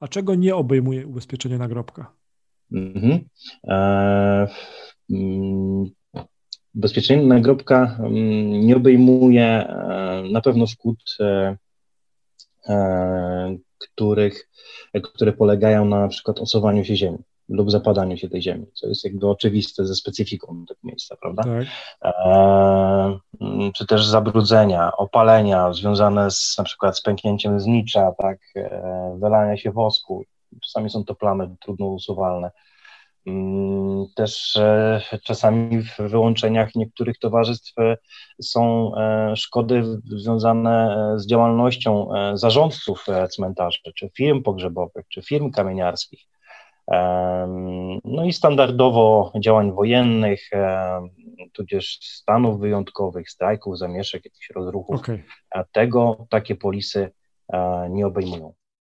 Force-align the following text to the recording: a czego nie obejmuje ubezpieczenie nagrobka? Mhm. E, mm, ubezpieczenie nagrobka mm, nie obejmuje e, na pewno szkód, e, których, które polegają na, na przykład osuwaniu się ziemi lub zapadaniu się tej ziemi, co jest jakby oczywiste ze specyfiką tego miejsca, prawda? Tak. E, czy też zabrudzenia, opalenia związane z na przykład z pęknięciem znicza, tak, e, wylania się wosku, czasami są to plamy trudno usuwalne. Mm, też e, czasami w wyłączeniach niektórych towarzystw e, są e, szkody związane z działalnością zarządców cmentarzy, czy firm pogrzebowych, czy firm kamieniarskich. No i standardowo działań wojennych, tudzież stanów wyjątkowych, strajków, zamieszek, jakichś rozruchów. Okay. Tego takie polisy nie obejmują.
a 0.00 0.08
czego 0.08 0.34
nie 0.34 0.56
obejmuje 0.56 1.06
ubezpieczenie 1.06 1.58
nagrobka? 1.58 2.12
Mhm. 2.72 3.20
E, 3.64 4.48
mm, 5.10 5.90
ubezpieczenie 6.74 7.26
nagrobka 7.26 7.98
mm, 8.00 8.60
nie 8.60 8.76
obejmuje 8.76 9.44
e, 9.44 10.22
na 10.32 10.40
pewno 10.40 10.66
szkód, 10.66 11.16
e, 11.20 11.56
których, 13.78 14.48
które 15.14 15.32
polegają 15.32 15.84
na, 15.84 16.00
na 16.00 16.08
przykład 16.08 16.40
osuwaniu 16.40 16.84
się 16.84 16.96
ziemi 16.96 17.18
lub 17.50 17.70
zapadaniu 17.70 18.16
się 18.16 18.28
tej 18.28 18.42
ziemi, 18.42 18.66
co 18.74 18.88
jest 18.88 19.04
jakby 19.04 19.28
oczywiste 19.28 19.86
ze 19.86 19.94
specyfiką 19.94 20.64
tego 20.68 20.80
miejsca, 20.84 21.16
prawda? 21.16 21.42
Tak. 21.42 21.66
E, 22.04 23.72
czy 23.74 23.86
też 23.86 24.06
zabrudzenia, 24.06 24.92
opalenia 24.96 25.72
związane 25.72 26.30
z 26.30 26.54
na 26.58 26.64
przykład 26.64 26.98
z 26.98 27.02
pęknięciem 27.02 27.60
znicza, 27.60 28.12
tak, 28.18 28.38
e, 28.56 29.18
wylania 29.20 29.56
się 29.56 29.72
wosku, 29.72 30.24
czasami 30.62 30.90
są 30.90 31.04
to 31.04 31.14
plamy 31.14 31.56
trudno 31.60 31.86
usuwalne. 31.86 32.50
Mm, 33.26 34.06
też 34.14 34.56
e, 34.56 35.00
czasami 35.24 35.82
w 35.82 35.96
wyłączeniach 35.98 36.74
niektórych 36.74 37.18
towarzystw 37.18 37.78
e, 37.78 37.96
są 38.42 38.92
e, 38.96 39.36
szkody 39.36 39.82
związane 40.04 40.96
z 41.16 41.26
działalnością 41.26 42.08
zarządców 42.34 43.06
cmentarzy, 43.30 43.78
czy 43.94 44.10
firm 44.16 44.42
pogrzebowych, 44.42 45.08
czy 45.08 45.22
firm 45.22 45.50
kamieniarskich. 45.50 46.20
No 48.04 48.24
i 48.24 48.32
standardowo 48.32 49.32
działań 49.40 49.72
wojennych, 49.72 50.50
tudzież 51.52 51.98
stanów 52.02 52.60
wyjątkowych, 52.60 53.30
strajków, 53.30 53.78
zamieszek, 53.78 54.24
jakichś 54.24 54.50
rozruchów. 54.50 55.00
Okay. 55.00 55.24
Tego 55.72 56.26
takie 56.30 56.56
polisy 56.56 57.10
nie 57.90 58.06
obejmują. 58.06 58.52